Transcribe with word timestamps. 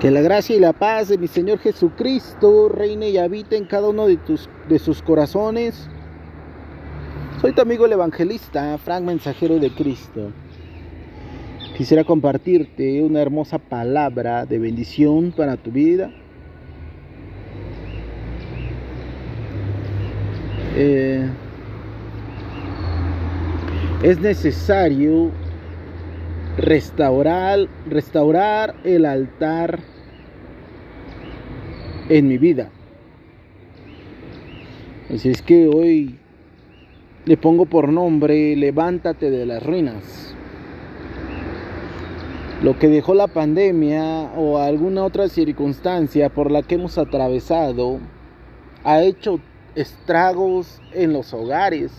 Que 0.00 0.10
la 0.10 0.20
gracia 0.20 0.54
y 0.54 0.60
la 0.60 0.74
paz 0.74 1.08
de 1.08 1.16
mi 1.16 1.26
Señor 1.26 1.58
Jesucristo 1.58 2.68
reine 2.68 3.08
y 3.08 3.16
habite 3.16 3.56
en 3.56 3.64
cada 3.64 3.88
uno 3.88 4.06
de, 4.06 4.18
tus, 4.18 4.46
de 4.68 4.78
sus 4.78 5.00
corazones. 5.00 5.88
Soy 7.40 7.54
tu 7.54 7.62
amigo 7.62 7.86
el 7.86 7.92
evangelista, 7.92 8.76
Frank 8.76 9.04
Mensajero 9.04 9.58
de 9.58 9.70
Cristo. 9.70 10.32
Quisiera 11.78 12.04
compartirte 12.04 13.02
una 13.02 13.22
hermosa 13.22 13.58
palabra 13.58 14.44
de 14.44 14.58
bendición 14.58 15.32
para 15.34 15.56
tu 15.56 15.70
vida. 15.70 16.10
Eh, 20.76 21.26
es 24.02 24.20
necesario 24.20 25.30
restaurar, 26.56 27.68
restaurar 27.88 28.74
el 28.84 29.04
altar 29.04 29.80
en 32.08 32.28
mi 32.28 32.38
vida. 32.38 32.70
Así 35.12 35.30
es 35.30 35.42
que 35.42 35.68
hoy 35.68 36.18
le 37.24 37.36
pongo 37.36 37.66
por 37.66 37.92
nombre 37.92 38.56
Levántate 38.56 39.30
de 39.30 39.46
las 39.46 39.62
ruinas. 39.62 40.34
Lo 42.62 42.78
que 42.78 42.88
dejó 42.88 43.14
la 43.14 43.26
pandemia 43.26 44.32
o 44.36 44.58
alguna 44.58 45.04
otra 45.04 45.28
circunstancia 45.28 46.30
por 46.30 46.50
la 46.50 46.62
que 46.62 46.76
hemos 46.76 46.96
atravesado 46.96 47.98
ha 48.82 49.02
hecho 49.02 49.40
estragos 49.74 50.80
en 50.92 51.12
los 51.12 51.34
hogares, 51.34 51.92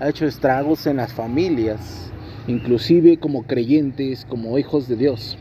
ha 0.00 0.08
hecho 0.08 0.26
estragos 0.26 0.86
en 0.88 0.96
las 0.96 1.12
familias 1.12 2.12
inclusive 2.46 3.18
como 3.18 3.44
creyentes, 3.44 4.24
como 4.24 4.58
hijos 4.58 4.88
de 4.88 4.96
Dios. 4.96 5.38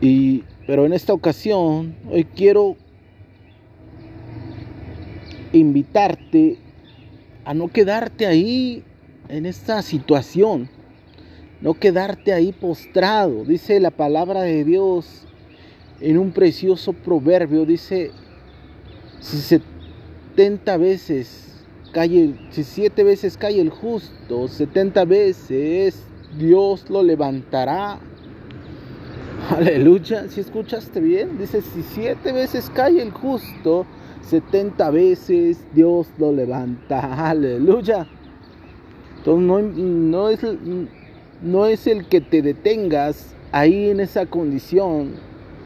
Y, 0.00 0.44
pero 0.66 0.84
en 0.84 0.92
esta 0.92 1.12
ocasión, 1.12 1.94
hoy 2.10 2.24
quiero 2.24 2.76
invitarte 5.52 6.58
a 7.44 7.54
no 7.54 7.68
quedarte 7.68 8.26
ahí 8.26 8.82
en 9.28 9.46
esta 9.46 9.82
situación, 9.82 10.68
no 11.60 11.74
quedarte 11.74 12.32
ahí 12.32 12.52
postrado. 12.52 13.44
Dice 13.44 13.78
la 13.80 13.90
palabra 13.90 14.42
de 14.42 14.64
Dios 14.64 15.26
en 16.00 16.18
un 16.18 16.32
precioso 16.32 16.92
proverbio, 16.92 17.64
dice, 17.64 18.10
si 19.20 19.36
70 19.36 20.76
veces 20.76 21.51
cae, 21.92 22.34
si 22.50 22.64
siete 22.64 23.04
veces 23.04 23.36
cae 23.36 23.60
el 23.60 23.70
justo, 23.70 24.48
setenta 24.48 25.04
veces 25.04 26.02
Dios 26.38 26.88
lo 26.90 27.02
levantará. 27.02 28.00
Aleluya, 29.50 30.28
si 30.28 30.40
escuchaste 30.40 31.00
bien, 31.00 31.38
dice, 31.38 31.62
si 31.62 31.82
siete 31.82 32.32
veces 32.32 32.70
cae 32.70 33.02
el 33.02 33.10
justo, 33.10 33.86
setenta 34.22 34.90
veces 34.90 35.64
Dios 35.74 36.08
lo 36.18 36.32
levanta. 36.32 37.28
Aleluya. 37.28 38.06
Entonces 39.18 39.46
no, 39.46 39.60
no, 39.60 40.28
es, 40.30 40.40
no 41.42 41.66
es 41.66 41.86
el 41.86 42.06
que 42.06 42.20
te 42.20 42.42
detengas 42.42 43.34
ahí 43.52 43.90
en 43.90 44.00
esa 44.00 44.26
condición, 44.26 45.14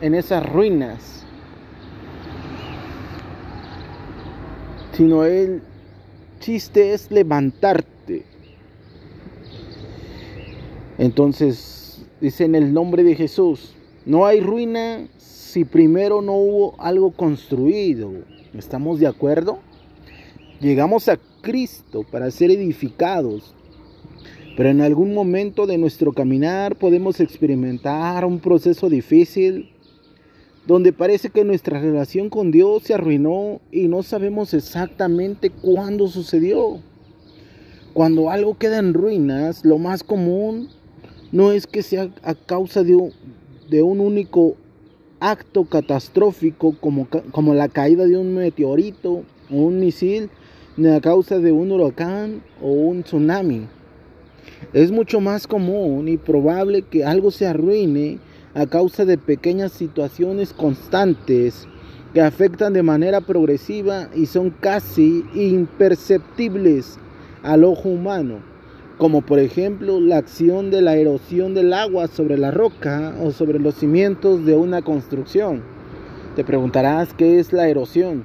en 0.00 0.14
esas 0.14 0.44
ruinas, 0.50 1.24
sino 4.92 5.24
Él 5.24 5.62
chiste 6.39 6.92
es 6.92 7.11
levantarte. 7.11 8.25
Entonces, 10.98 12.05
dice 12.20 12.45
en 12.45 12.55
el 12.55 12.73
nombre 12.73 13.03
de 13.03 13.15
Jesús, 13.15 13.75
no 14.05 14.27
hay 14.27 14.41
ruina 14.41 15.09
si 15.19 15.65
primero 15.65 16.23
no 16.23 16.34
hubo 16.34 16.81
algo 16.81 17.11
construido. 17.12 18.12
¿Estamos 18.55 19.01
de 19.01 19.06
acuerdo? 19.06 19.59
Llegamos 20.60 21.09
a 21.09 21.19
Cristo 21.43 22.05
para 22.10 22.31
ser 22.31 22.50
edificados, 22.50 23.55
pero 24.56 24.71
en 24.71 24.81
algún 24.81 25.12
momento 25.12 25.66
de 25.66 25.77
nuestro 25.77 26.12
caminar 26.12 26.77
podemos 26.77 27.21
experimentar 27.21 28.25
un 28.25 28.39
proceso 28.39 28.89
difícil 28.89 29.71
donde 30.66 30.93
parece 30.93 31.31
que 31.31 31.44
nuestra 31.44 31.81
relación 31.81 32.28
con 32.28 32.50
Dios 32.50 32.82
se 32.82 32.94
arruinó 32.94 33.60
y 33.71 33.87
no 33.87 34.03
sabemos 34.03 34.53
exactamente 34.53 35.50
cuándo 35.50 36.09
sucedió. 36.09 36.81
Cuando 37.94 38.31
algo 38.31 38.59
queda 38.59 38.78
en 38.78 38.93
ruinas, 38.93 39.65
lo 39.65 39.78
más 39.78 40.03
común 40.03 40.69
no 41.32 41.53
es 41.53 41.66
que 41.66 41.82
sea 41.82 42.10
a 42.22 42.34
causa 42.34 42.82
de 42.82 42.94
un, 42.94 44.00
único 44.00 44.56
acto 45.21 45.65
catastrófico 45.65 46.77
como, 46.81 47.09
como 47.31 47.54
la 47.54 47.69
caída 47.69 48.04
de 48.04 48.16
un 48.16 48.34
meteorito 48.34 49.22
o 49.50 49.56
un 49.56 49.78
misil, 49.78 50.31
ni 50.77 50.88
a 50.88 51.00
causa 51.00 51.38
de 51.38 51.53
un 51.53 51.72
huracán 51.72 52.43
o 52.60 52.71
un 52.71 53.03
tsunami. 53.03 53.66
Es 54.72 54.91
mucho 54.91 55.21
más 55.21 55.47
común 55.47 56.09
y 56.09 56.16
probable 56.16 56.83
que 56.83 57.04
algo 57.04 57.31
se 57.31 57.47
arruine 57.47 58.19
a 58.56 58.65
causa 58.65 59.05
de 59.05 59.19
pequeñas 59.19 59.71
situaciones 59.71 60.55
constantes 60.55 61.69
que 62.15 62.22
afectan 62.22 62.72
de 62.72 62.83
manera 62.83 63.21
progresiva 63.21 64.09
y 64.15 64.25
son 64.25 64.49
casi 64.49 65.27
imperceptibles 65.34 66.99
al 67.43 67.65
ojo 67.65 67.91
humano, 67.91 68.39
como 68.97 69.21
por 69.21 69.41
ejemplo 69.41 70.00
la 70.00 70.16
acción 70.16 70.71
de 70.71 70.81
la 70.81 70.97
erosión 70.97 71.53
del 71.53 71.75
agua 71.75 72.06
sobre 72.09 72.39
la 72.39 72.50
roca 72.50 73.15
o 73.22 73.31
sobre 73.31 73.59
los 73.59 73.75
cimientos 73.75 74.47
de 74.47 74.56
una 74.56 74.81
construcción. 74.81 75.61
Te 76.34 76.43
preguntarás 76.43 77.12
qué 77.12 77.39
es 77.39 77.53
la 77.53 77.69
erosión. 77.69 78.25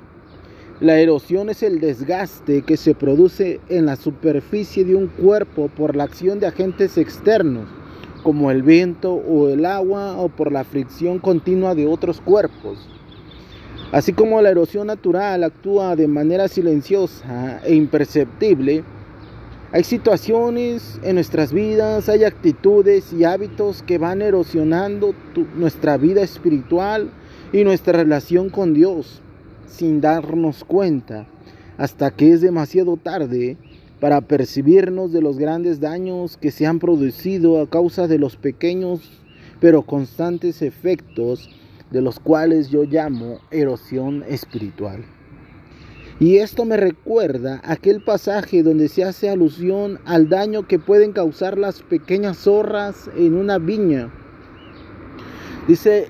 La 0.79 0.97
erosión 0.97 1.49
es 1.49 1.61
el 1.61 1.81
desgaste 1.81 2.61
que 2.61 2.77
se 2.77 2.95
produce 2.95 3.59
en 3.67 3.85
la 3.85 3.97
superficie 3.97 4.85
de 4.85 4.95
un 4.95 5.07
cuerpo 5.07 5.67
por 5.67 5.97
la 5.97 6.05
acción 6.05 6.39
de 6.39 6.47
agentes 6.47 6.97
externos 6.97 7.80
como 8.23 8.51
el 8.51 8.63
viento 8.63 9.13
o 9.13 9.49
el 9.49 9.65
agua 9.65 10.17
o 10.17 10.29
por 10.29 10.51
la 10.51 10.63
fricción 10.63 11.19
continua 11.19 11.75
de 11.75 11.87
otros 11.87 12.21
cuerpos. 12.21 12.87
Así 13.91 14.13
como 14.13 14.41
la 14.41 14.49
erosión 14.49 14.87
natural 14.87 15.43
actúa 15.43 15.95
de 15.95 16.07
manera 16.07 16.47
silenciosa 16.47 17.59
e 17.65 17.75
imperceptible, 17.75 18.83
hay 19.73 19.83
situaciones 19.83 20.99
en 21.03 21.15
nuestras 21.15 21.53
vidas, 21.53 22.09
hay 22.09 22.23
actitudes 22.23 23.13
y 23.13 23.23
hábitos 23.23 23.83
que 23.83 23.97
van 23.97 24.21
erosionando 24.21 25.13
nuestra 25.55 25.97
vida 25.97 26.21
espiritual 26.21 27.09
y 27.53 27.63
nuestra 27.63 27.93
relación 27.93 28.49
con 28.49 28.73
Dios 28.73 29.21
sin 29.67 30.01
darnos 30.01 30.63
cuenta 30.63 31.25
hasta 31.77 32.11
que 32.11 32.33
es 32.33 32.41
demasiado 32.41 32.97
tarde 32.97 33.57
para 34.01 34.19
percibirnos 34.21 35.13
de 35.13 35.21
los 35.21 35.37
grandes 35.37 35.79
daños 35.79 36.35
que 36.35 36.49
se 36.49 36.65
han 36.65 36.79
producido 36.79 37.61
a 37.61 37.69
causa 37.69 38.07
de 38.07 38.17
los 38.17 38.35
pequeños 38.35 39.21
pero 39.59 39.83
constantes 39.83 40.63
efectos 40.63 41.47
de 41.91 42.01
los 42.01 42.19
cuales 42.19 42.71
yo 42.71 42.83
llamo 42.83 43.37
erosión 43.51 44.25
espiritual. 44.27 45.05
Y 46.19 46.37
esto 46.37 46.65
me 46.65 46.77
recuerda 46.77 47.61
aquel 47.63 48.03
pasaje 48.03 48.63
donde 48.63 48.87
se 48.87 49.03
hace 49.03 49.29
alusión 49.29 49.99
al 50.05 50.29
daño 50.29 50.67
que 50.67 50.79
pueden 50.79 51.11
causar 51.11 51.59
las 51.59 51.83
pequeñas 51.83 52.37
zorras 52.37 53.07
en 53.15 53.35
una 53.35 53.59
viña. 53.59 54.11
Dice 55.67 56.07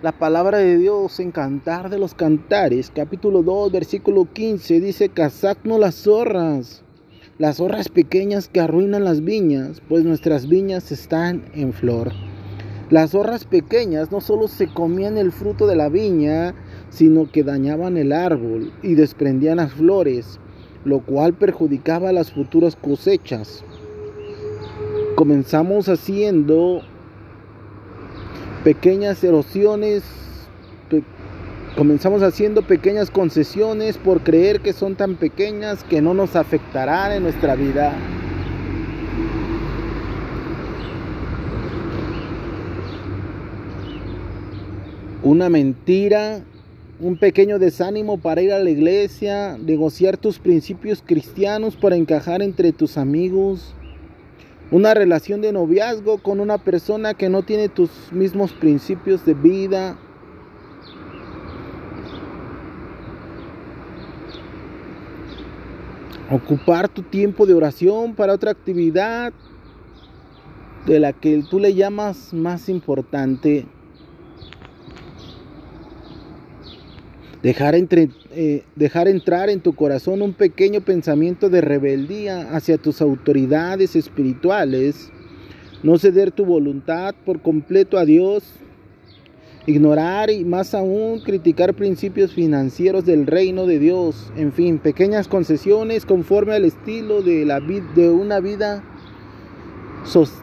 la 0.00 0.12
palabra 0.12 0.56
de 0.56 0.78
Dios 0.78 1.20
en 1.20 1.32
Cantar 1.32 1.90
de 1.90 1.98
los 1.98 2.14
Cantares, 2.14 2.90
capítulo 2.94 3.42
2, 3.42 3.72
versículo 3.72 4.26
15, 4.32 4.80
dice, 4.80 5.10
cazadnos 5.10 5.78
las 5.78 5.96
zorras 5.96 6.82
las 7.40 7.56
zorras 7.56 7.88
pequeñas 7.88 8.48
que 8.48 8.60
arruinan 8.60 9.02
las 9.02 9.24
viñas, 9.24 9.80
pues 9.88 10.04
nuestras 10.04 10.46
viñas 10.46 10.92
están 10.92 11.42
en 11.54 11.72
flor. 11.72 12.12
Las 12.90 13.12
zorras 13.12 13.46
pequeñas 13.46 14.12
no 14.12 14.20
solo 14.20 14.46
se 14.46 14.66
comían 14.66 15.16
el 15.16 15.32
fruto 15.32 15.66
de 15.66 15.74
la 15.74 15.88
viña, 15.88 16.54
sino 16.90 17.32
que 17.32 17.42
dañaban 17.42 17.96
el 17.96 18.12
árbol 18.12 18.70
y 18.82 18.94
desprendían 18.94 19.56
las 19.56 19.72
flores, 19.72 20.38
lo 20.84 21.00
cual 21.00 21.32
perjudicaba 21.32 22.12
las 22.12 22.30
futuras 22.30 22.76
cosechas. 22.76 23.64
Comenzamos 25.14 25.88
haciendo 25.88 26.82
pequeñas 28.64 29.24
erosiones 29.24 30.02
Comenzamos 31.76 32.22
haciendo 32.22 32.62
pequeñas 32.62 33.10
concesiones 33.10 33.96
por 33.96 34.22
creer 34.22 34.60
que 34.60 34.72
son 34.72 34.96
tan 34.96 35.16
pequeñas 35.16 35.84
que 35.84 36.02
no 36.02 36.14
nos 36.14 36.34
afectarán 36.34 37.12
en 37.12 37.22
nuestra 37.22 37.54
vida. 37.54 37.94
Una 45.22 45.48
mentira, 45.48 46.44
un 46.98 47.18
pequeño 47.18 47.58
desánimo 47.58 48.18
para 48.18 48.42
ir 48.42 48.52
a 48.52 48.58
la 48.58 48.70
iglesia, 48.70 49.56
negociar 49.56 50.16
tus 50.16 50.38
principios 50.38 51.02
cristianos 51.06 51.76
para 51.76 51.96
encajar 51.96 52.42
entre 52.42 52.72
tus 52.72 52.98
amigos, 52.98 53.74
Una 54.72 54.94
relación 54.94 55.40
de 55.40 55.52
noviazgo 55.52 56.18
con 56.18 56.38
una 56.38 56.58
persona 56.58 57.14
que 57.14 57.28
no 57.28 57.42
tiene 57.42 57.68
tus 57.68 57.90
mismos 58.12 58.52
principios 58.52 59.26
de 59.26 59.34
vida. 59.34 59.98
Ocupar 66.30 66.88
tu 66.88 67.02
tiempo 67.02 67.44
de 67.44 67.54
oración 67.54 68.14
para 68.14 68.34
otra 68.34 68.52
actividad 68.52 69.32
de 70.86 71.00
la 71.00 71.12
que 71.12 71.42
tú 71.50 71.58
le 71.58 71.74
llamas 71.74 72.32
más 72.32 72.68
importante. 72.68 73.66
Dejar, 77.42 77.74
eh, 77.74 78.64
dejar 78.76 79.08
entrar 79.08 79.50
en 79.50 79.60
tu 79.60 79.74
corazón 79.74 80.22
un 80.22 80.32
pequeño 80.32 80.82
pensamiento 80.82 81.48
de 81.48 81.62
rebeldía 81.62 82.54
hacia 82.54 82.78
tus 82.78 83.00
autoridades 83.00 83.96
espirituales. 83.96 85.10
No 85.82 85.98
ceder 85.98 86.30
tu 86.30 86.44
voluntad 86.44 87.14
por 87.24 87.42
completo 87.42 87.98
a 87.98 88.04
Dios. 88.04 88.44
Ignorar 89.66 90.30
y 90.30 90.44
más 90.44 90.74
aún 90.74 91.20
criticar 91.20 91.74
principios 91.74 92.32
financieros 92.32 93.04
del 93.04 93.26
reino 93.26 93.66
de 93.66 93.78
Dios. 93.78 94.32
En 94.36 94.52
fin, 94.52 94.78
pequeñas 94.78 95.28
concesiones 95.28 96.06
conforme 96.06 96.54
al 96.54 96.64
estilo 96.64 97.22
de, 97.22 97.44
la 97.44 97.60
de 97.60 98.08
una 98.08 98.40
vida 98.40 98.82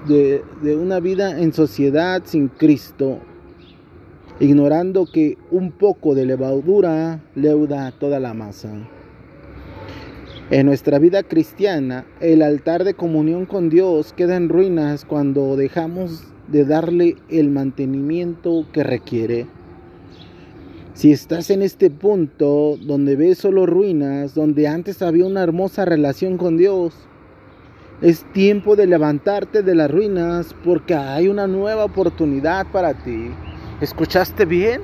de, 0.07 0.75
una 0.75 0.99
vida 0.99 1.39
en 1.39 1.51
sociedad 1.51 2.21
sin 2.25 2.47
Cristo 2.47 3.19
ignorando 4.39 5.07
que 5.11 5.37
un 5.49 5.71
poco 5.71 6.13
de 6.13 6.25
levadura 6.25 7.21
leuda 7.33 7.91
toda 7.91 8.19
la 8.19 8.35
masa. 8.35 8.69
En 10.51 10.67
nuestra 10.67 10.99
vida 10.99 11.23
cristiana, 11.23 12.05
el 12.19 12.41
altar 12.41 12.83
de 12.83 12.93
comunión 12.93 13.45
con 13.45 13.69
Dios 13.69 14.13
queda 14.13 14.35
en 14.35 14.47
ruinas 14.47 15.05
cuando 15.05 15.55
dejamos 15.57 16.23
de 16.47 16.65
darle 16.65 17.15
el 17.29 17.49
mantenimiento 17.49 18.65
que 18.71 18.83
requiere. 18.83 19.47
Si 20.93 21.11
estás 21.11 21.51
en 21.51 21.61
este 21.61 21.91
punto 21.91 22.77
donde 22.81 23.15
ves 23.15 23.37
solo 23.37 23.65
ruinas, 23.65 24.33
donde 24.33 24.67
antes 24.67 25.01
había 25.01 25.25
una 25.25 25.43
hermosa 25.43 25.85
relación 25.85 26.37
con 26.37 26.57
Dios, 26.57 26.93
es 28.01 28.23
tiempo 28.33 28.75
de 28.75 28.87
levantarte 28.87 29.63
de 29.63 29.75
las 29.75 29.91
ruinas 29.91 30.55
porque 30.63 30.95
hay 30.95 31.27
una 31.27 31.47
nueva 31.47 31.85
oportunidad 31.85 32.65
para 32.71 32.93
ti. 32.93 33.29
¿Escuchaste 33.81 34.45
bien? 34.45 34.81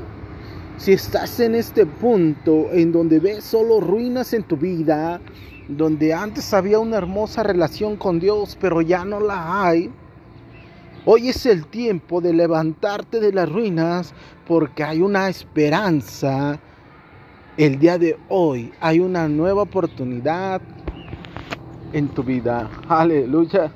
Si 0.77 0.93
estás 0.93 1.39
en 1.39 1.55
este 1.55 1.85
punto 1.85 2.67
en 2.71 2.91
donde 2.91 3.19
ves 3.19 3.43
solo 3.43 3.79
ruinas 3.79 4.33
en 4.33 4.43
tu 4.43 4.57
vida, 4.57 5.21
donde 5.67 6.13
antes 6.13 6.53
había 6.53 6.79
una 6.79 6.97
hermosa 6.97 7.43
relación 7.43 7.95
con 7.95 8.19
Dios, 8.19 8.57
pero 8.59 8.81
ya 8.81 9.05
no 9.05 9.19
la 9.19 9.65
hay, 9.65 9.89
hoy 11.05 11.29
es 11.29 11.45
el 11.45 11.67
tiempo 11.67 12.21
de 12.21 12.33
levantarte 12.33 13.19
de 13.19 13.33
las 13.33 13.49
ruinas 13.49 14.13
porque 14.47 14.83
hay 14.83 15.01
una 15.01 15.29
esperanza. 15.29 16.59
El 17.57 17.79
día 17.79 17.97
de 17.97 18.17
hoy 18.29 18.71
hay 18.79 18.99
una 18.99 19.27
nueva 19.27 19.63
oportunidad 19.63 20.61
en 21.91 22.07
tu 22.09 22.23
vida. 22.23 22.69
Aleluya. 22.87 23.71